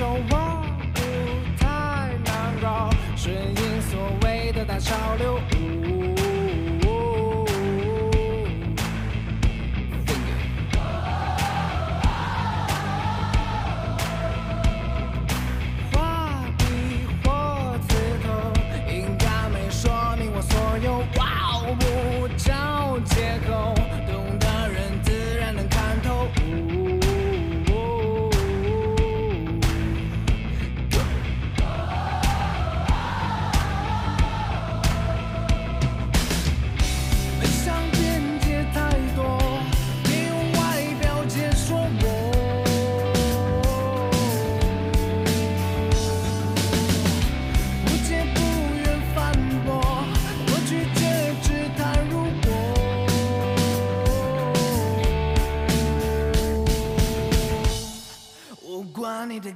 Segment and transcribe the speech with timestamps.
[0.00, 0.49] 别还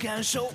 [0.00, 0.50] 感受，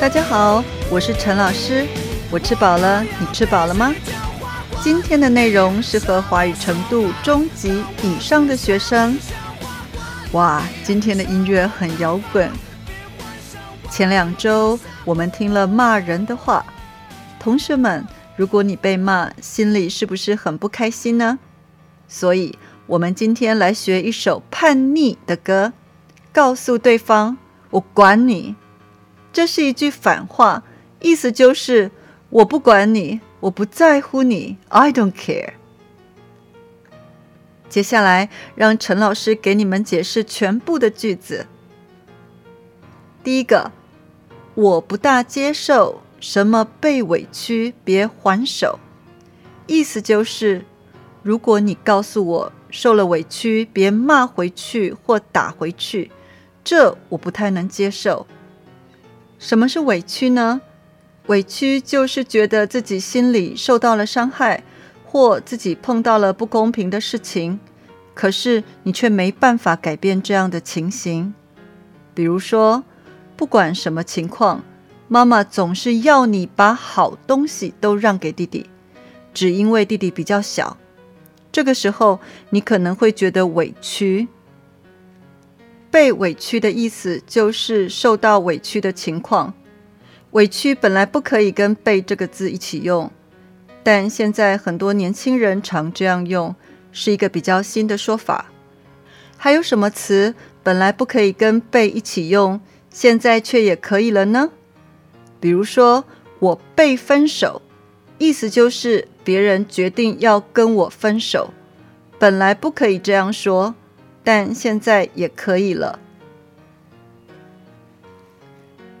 [0.00, 1.84] 大家好，我是陈老师，
[2.30, 3.92] 我吃饱了，你吃饱了吗？
[4.80, 9.18] 今天的内容适合华语程度中级以上的学生。
[10.32, 12.48] 哇，今天的音乐很摇滚。
[13.90, 16.64] 前两周我们听了骂人的话，
[17.40, 21.40] 同学们，如果你被骂，心里是不是很不开心呢？
[22.06, 25.72] 所以，我们今天来学一首叛逆的歌，
[26.32, 27.36] 告诉对方
[27.70, 28.54] “我管你”。
[29.38, 30.64] 这是一句反话，
[31.00, 31.92] 意思就是
[32.28, 35.50] 我不管你，我不在乎你，I don't care。
[37.68, 41.46] 接下来，让陈老师给你们解释全部的句子。
[43.22, 43.70] 第一个，
[44.56, 48.80] 我不大接受什么被委屈别还手，
[49.68, 50.64] 意思就是，
[51.22, 56.10] 如果你告诉我受了委屈别骂回去或打回去，
[56.64, 58.26] 这我不太能接受。
[59.38, 60.60] 什么是委屈呢？
[61.26, 64.64] 委屈就是觉得自己心里受到了伤害，
[65.04, 67.60] 或自己碰到了不公平的事情，
[68.14, 71.34] 可是你却没办法改变这样的情形。
[72.14, 72.82] 比如说，
[73.36, 74.64] 不管什么情况，
[75.06, 78.66] 妈妈总是要你把好东西都让给弟弟，
[79.32, 80.76] 只因为弟弟比较小。
[81.52, 82.18] 这个时候，
[82.50, 84.26] 你可能会觉得委屈。
[85.90, 89.54] 被委屈的意思就是受到委屈的情况。
[90.32, 93.10] 委屈本来不可以跟“被”这个字一起用，
[93.82, 96.54] 但现在很多年轻人常这样用，
[96.92, 98.46] 是一个比较新的说法。
[99.36, 102.60] 还有什么词本来不可以跟“被”一起用，
[102.90, 104.50] 现在却也可以了呢？
[105.40, 106.04] 比如说，
[106.40, 107.62] 我被分手，
[108.18, 111.54] 意思就是别人决定要跟我分手，
[112.18, 113.74] 本来不可以这样说，
[114.28, 115.98] 但现在也可以了。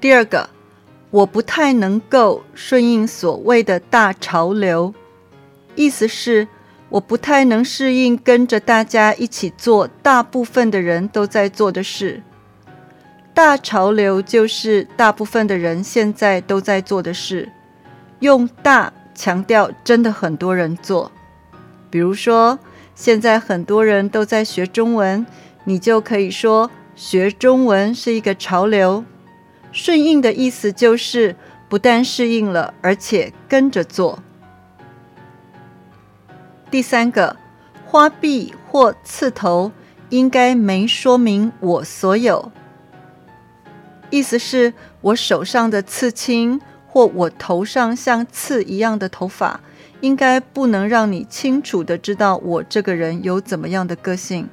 [0.00, 0.48] 第二个。
[1.10, 4.92] 我不太能够顺应所谓的大潮流，
[5.74, 6.46] 意思是
[6.90, 12.22] 我不太能适应跟着大家一起做大部分的人都在做的事。
[13.32, 17.50] 大潮流就是大部分的人现在都在做的事，
[18.20, 21.10] 用“大”强调真的很多人做。
[21.88, 22.58] 比如说，
[22.98, 25.24] 现在很多人都在学中文，
[25.62, 29.04] 你就可以说学中文是一个潮流。
[29.70, 31.36] 顺应的意思就是
[31.68, 34.18] 不但适应了，而且跟着做。
[36.72, 37.36] 第三个，
[37.86, 39.70] 花臂或刺头
[40.08, 42.50] 应该没说明我所有，
[44.10, 49.60] 意思是我手上的刺青或我头上像刺一样的头发，
[50.00, 54.48] 应该不能让你清楚的知道我这个人有怎么样的个性。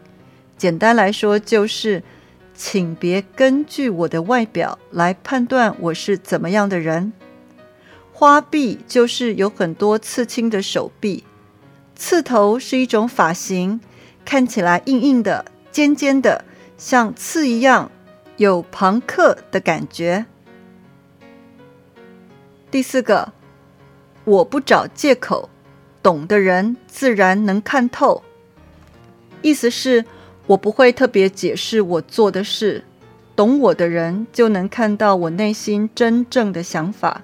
[0.58, 2.04] 简单来说就是。
[2.58, 7.12] 请别根据我的外表来判断我是怎么样的人。
[8.14, 11.26] 花臂就是有很多刺青的手臂，
[11.98, 13.82] 刺头是一种发型，
[14.24, 16.46] 看起来硬硬的、尖尖的，
[16.78, 17.92] 像刺一样，
[18.38, 20.26] 有朋克的感觉。
[22.72, 23.34] 第四个，
[24.26, 25.50] 我不找借口，
[26.04, 28.24] 懂的人自然能看透，
[29.42, 30.04] 意思是
[30.48, 32.84] 我不会特别解释我做的事，
[33.36, 37.22] 懂我的人就能看到我内心真正的想法。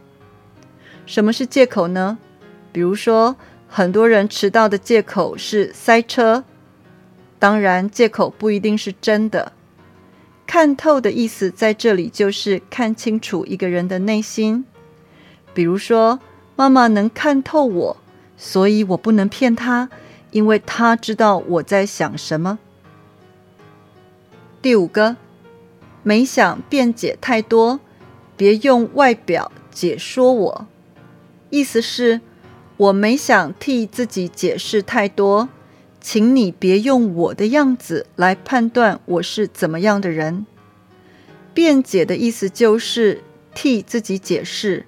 [1.05, 2.19] 什么是借口呢？
[2.71, 3.35] 比如说，
[3.67, 6.43] 很多人迟到的借口是塞车。
[7.39, 9.51] 当然，借口不一定是真的。
[10.45, 14.63] 看透的意思在这里就是看清楚一个人的内心。
[15.53, 16.19] 比如说，
[16.55, 17.97] 妈妈能看透我，
[18.37, 19.89] 所以我不能骗她，
[20.31, 22.59] 因为她知道我在想什么。
[24.61, 25.15] 第五个，
[26.03, 27.79] 没想辩解太多，
[28.37, 30.67] 别用外表解说我。
[31.49, 32.21] 意思是，
[32.77, 35.49] 我没想替自己解释太多。
[35.99, 40.47] 请你别用我的样子来判断我是怎么样的人。
[41.53, 43.23] 辩解的意思就是
[43.53, 44.87] 替自己解释。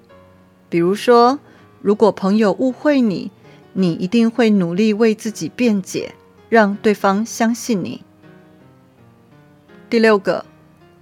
[0.68, 1.38] 比如说，
[1.84, 3.30] 如果朋友误会你，
[3.74, 6.14] 你一定会努力为自己辩解，
[6.48, 8.02] 让对方相信你。
[9.90, 10.46] 第六个，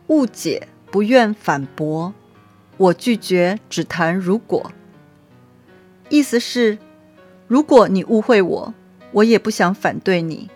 [0.09, 2.13] 误解不愿反驳，
[2.79, 4.73] 我拒绝只谈如果。
[6.09, 6.79] 意思是，
[7.47, 8.75] 如果你误会我。
[9.13, 10.51] 我也不想反对你，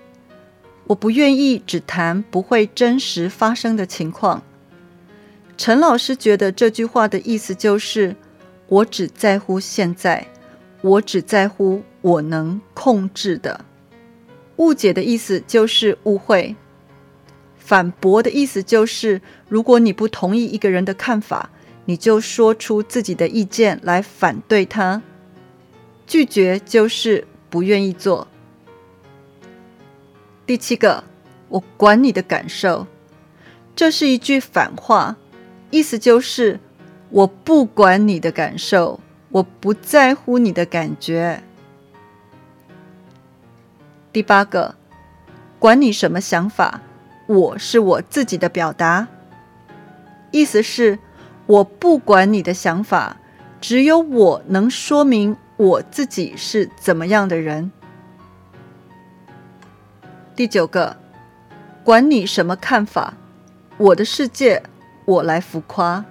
[0.88, 4.42] 我不愿意只谈不会真实发生的情况。
[5.56, 8.16] 陈老师觉得这句话的意思就是，
[8.68, 10.26] 我只在乎现在，
[10.82, 13.64] 我只在乎我能控制的。
[14.56, 16.56] 误解的意思就是误会，
[17.56, 21.50] 反驳的意思就是，如果你不同意一个人的看法，
[21.84, 25.02] 你就说出自己的意见来反对他。
[26.06, 28.26] 拒绝就是不愿意做。
[30.46, 31.04] 第七个，
[31.48, 32.86] 我管你的感受，
[33.74, 35.16] 这是一句反话，
[35.70, 36.58] 意思就是
[37.16, 41.42] 我不管你的感受，我不在乎你的感觉。
[44.12, 44.74] 第八个，
[45.58, 46.82] 管你什么想法，
[47.26, 49.08] 我是我自己的表达，
[50.30, 50.98] 意思是
[51.46, 53.16] 我不管你的想法，
[53.62, 57.72] 只有我能说明我自己是怎么样的人。
[60.34, 60.98] 第九个，
[61.82, 63.14] 管你什么看法，
[63.78, 64.62] 我的世界
[65.06, 66.04] 我来浮夸。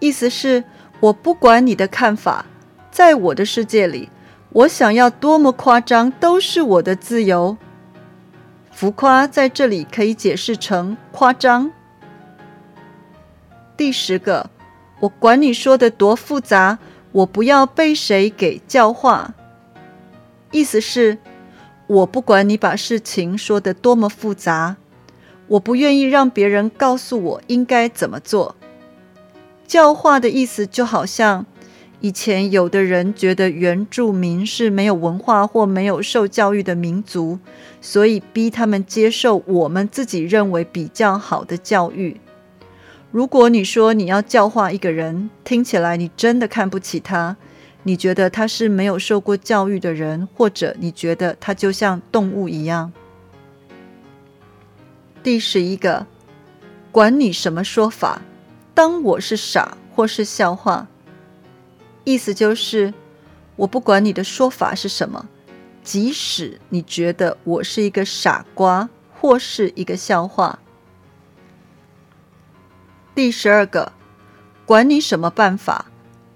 [0.00, 0.64] 意思是，
[1.00, 2.46] 我不管你的看法，
[2.90, 4.08] 在我的世界里，
[4.50, 7.56] 我想要多么夸张都是我的自由。
[8.70, 11.70] 浮夸在这里可以解释成夸张。
[13.76, 14.50] 第十个，
[15.00, 16.78] 我管你说的多复杂，
[17.12, 19.34] 我不要被谁给教化。
[20.50, 21.18] 意思是。
[21.88, 24.76] 我不管你把事情说的多么复杂，
[25.46, 28.54] 我不愿意让别人告诉我应该怎么做。
[29.78, 31.46] 教化的意思就好像
[32.00, 37.38] 以前有的人觉得原住民是没有文化或没有受教育的民族，
[37.80, 42.20] 所以逼他们接受我们自己认为比较好的教育。
[43.12, 47.36] 如果你说你要教化一个人，听起来你真的看不起他。
[47.84, 52.92] 你觉得他是没有受过教育的人，或者你觉得他就像动物一样？
[55.22, 56.04] 第十一个，
[56.90, 58.20] 管你什么说法，
[58.78, 60.86] 当我是傻或是笑话，
[62.04, 62.94] 意思就是
[63.56, 65.28] 我不管你的说法是什么，
[65.82, 70.60] 即使你觉得我是一个傻瓜或是一个笑话。
[73.16, 73.90] 第十二个，
[74.64, 75.86] 管你什么办法，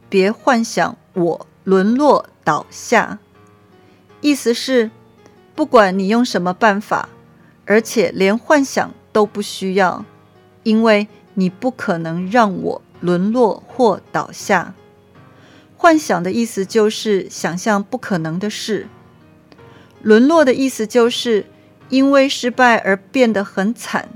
[0.08, 0.98] 别幻想。
[1.14, 3.20] 我沦落倒下，
[4.20, 4.90] 意思是，
[5.54, 7.08] 不管你用什么办法，
[7.66, 10.04] 而且连幻想都不需要，
[10.64, 14.74] 因为你不可能让我沦落或倒下。
[15.76, 18.88] 幻想的意思就是想象不可能的事，
[20.02, 21.46] 沦落的意思就是
[21.88, 24.08] 因为失败而变得很惨。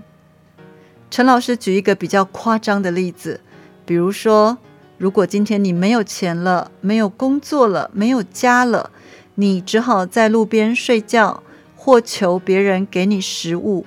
[1.10, 3.40] 陈老师举一个比较夸张的例子，
[3.84, 4.58] 比如说。
[4.98, 8.90] 如果今天你没有钱了，没有工作了，没有家了，
[9.34, 11.42] 你只好在路边睡觉，
[11.76, 13.84] 或求别人给你食物。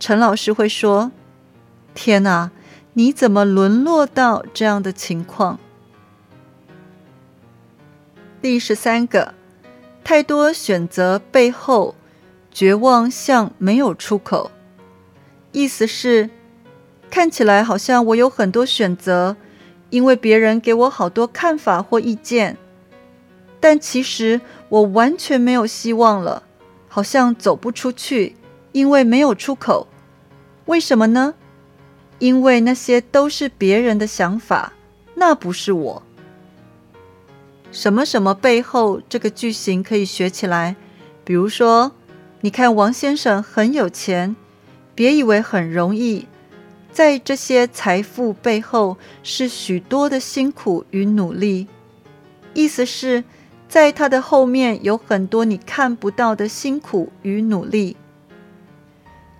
[0.00, 1.12] 陈老师会说
[1.94, 2.50] ：“天哪，
[2.94, 5.58] 你怎么沦落到这样的情况？”
[8.40, 9.34] 第十三个，
[10.02, 11.94] 太多选择背后，
[12.50, 14.50] 绝望像没有出口。
[15.52, 16.30] 意思是，
[17.10, 19.36] 看起来好像我有很多选择。
[19.90, 22.56] 因为别人给我好多看法或意见，
[23.60, 26.44] 但其实我完全没有希望了，
[26.88, 28.34] 好像走不出去，
[28.72, 29.86] 因为没有出口。
[30.64, 31.34] 为什么呢？
[32.22, 34.72] 因为那些都是别人的想法，
[35.16, 36.00] 那不是我。
[37.72, 40.76] 什么什么背后这个句型可以学起来，
[41.24, 41.90] 比如说，
[42.42, 44.36] 你看王先生很有钱，
[44.94, 46.28] 别以为很容易，
[46.92, 51.66] 在这些财富背后是许多的辛苦与努力。
[52.54, 53.24] 意思是，
[53.68, 57.96] 在他的后面有很多你看不到的辛苦与努力。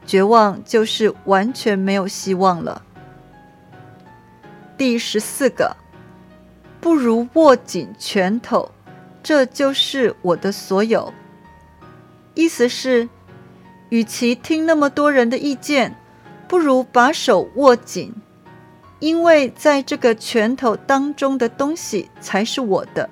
[0.04, 2.82] 绝望就是完全没有希望了。
[4.76, 5.76] 第十四个，
[6.80, 8.70] 不如握紧拳头，
[9.22, 11.12] 这就是我的所有。
[12.34, 13.08] 意思是，
[13.90, 15.94] 与其听那么多人的意见，
[16.48, 18.12] 不如把手握紧，
[18.98, 23.08] 因为在这个拳头当中的东西才是我的。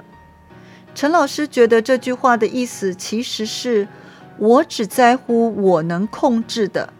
[0.94, 3.86] 陈老师觉得这句话的意思其实是
[4.40, 6.94] 我只在乎我能控制的，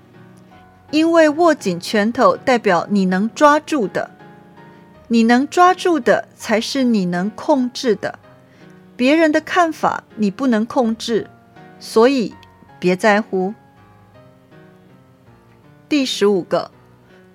[0.90, 4.11] 因为握紧拳头代表你能抓住的，
[5.09, 8.18] 你能抓住的才是你能控制的。
[8.94, 11.28] 别人的看法你不能控制。
[11.78, 12.35] 所以，
[12.78, 13.54] 别在乎。
[15.88, 16.70] 第十五个，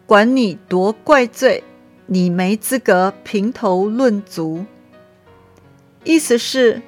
[0.05, 1.63] 管你多怪罪，
[2.05, 4.63] 你没资格评头论足。
[6.03, 6.83] 意思是，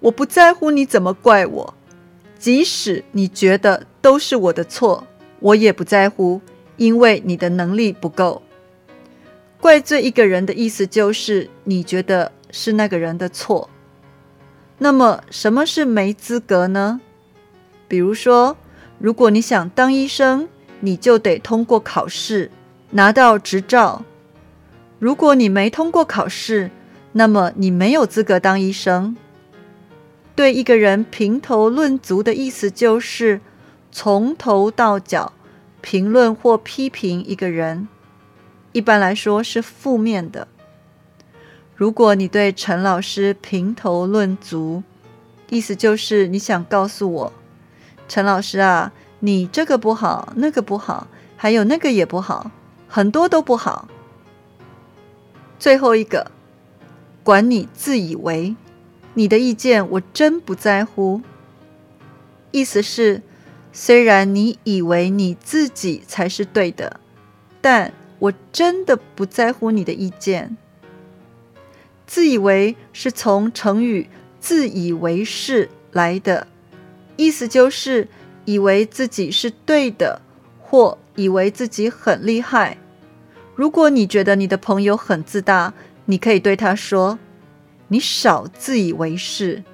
[0.00, 1.74] 我不在乎你怎么怪我，
[2.38, 5.06] 即使你觉得都是我的错，
[5.40, 6.40] 我也不在乎，
[6.76, 8.42] 因为你的能力不够。
[9.60, 13.68] 怪罪一个人的意思就是你觉得是那个人的错。
[14.78, 17.00] 那么，什么是没资格呢？
[17.88, 18.56] 比如说，
[19.00, 22.52] 如果你想当医生，你就得通过考试，
[22.90, 24.04] 拿到执照。
[25.00, 26.70] 如果你没通过考试，
[27.10, 29.16] 那么你没有资格当医生。
[30.38, 33.40] 对一个人评头论足的意思，就是
[33.90, 35.32] 从头到脚
[35.80, 37.88] 评论或批评一个人。
[38.70, 40.46] 一般来说是负面的。
[41.74, 44.84] 如果你对陈老师评头论足，
[45.50, 47.32] 意思就是你想告诉我，
[48.06, 52.52] 陈老师啊，你这个不好，那个不好，还有那个也不好，
[52.86, 53.88] 很多都不好。
[55.58, 56.30] 最后一个，
[57.24, 58.54] 管你自以为，
[59.18, 61.20] 你的意见我真不在乎。
[62.52, 63.20] 意思是，
[63.72, 67.00] 虽然你以为你自己才是对的，
[67.60, 70.56] 但我真的不在乎你的意见。
[72.06, 74.08] 自以为是从成语
[74.38, 76.46] “自以为是”来的，
[77.16, 78.06] 意思就是
[78.44, 80.22] 以为自己是对的，
[80.60, 82.78] 或以为自己很厉害。
[83.56, 87.18] 如果你觉得你的朋友很自大，你可以对他说
[87.88, 89.64] ：“你少自以为是。”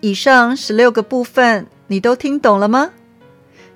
[0.00, 2.90] 以上十六个部分你都听懂了吗？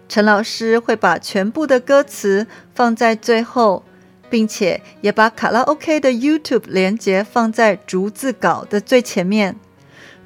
[0.09, 3.85] 陈老师会把全部的歌词放在最后。
[4.31, 9.57] 并且也把卡拉 OK 的 YouTube 连接放在逐字稿的最前面，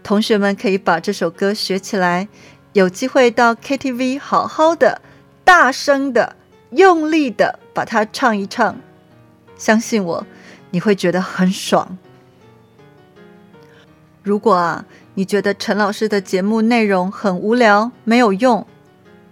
[0.03, 2.27] 同学们可以把这首歌学起来，
[2.73, 5.01] 有机会到 KTV 好好的、
[5.45, 6.35] 大声的、
[6.73, 8.77] 用力的把它唱一唱。
[9.57, 10.27] 相信我，
[10.73, 11.97] 你会觉得很爽。
[14.23, 18.67] 如果啊，你觉得陈老师的节目内容很无聊、没有用，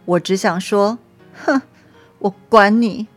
[0.05, 0.99] 我只想说，
[1.45, 1.61] 哼，
[2.21, 3.09] 我管你。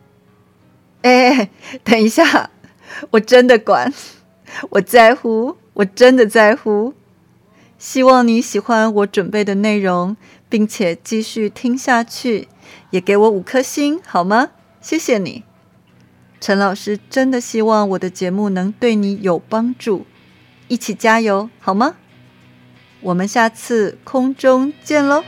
[1.02, 1.50] 哎，
[1.82, 2.50] 等一下，
[3.10, 3.92] 我真的管，
[4.70, 6.94] 我在乎，我真的在乎。
[7.76, 10.16] 希望你喜欢我准备的内容，
[10.48, 12.48] 并且继续听下去，
[12.90, 14.50] 也给我五颗星好吗？
[14.80, 15.42] 谢谢你，
[16.44, 20.04] 陈老师真的希望我的节目能对你有帮助，
[20.68, 21.94] 一起加油好吗？
[23.00, 25.24] 我们下次空中见喽！